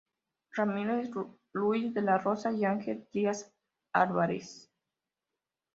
Ramírez; 0.53 1.09
Luis 1.53 1.93
de 1.93 2.01
la 2.01 2.17
Rosa 2.17 2.51
y 2.51 2.65
Ángel 2.65 3.07
Trías 3.11 3.53
Álvarez. 3.93 4.71